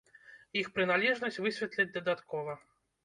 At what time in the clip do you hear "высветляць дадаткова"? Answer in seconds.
1.43-2.59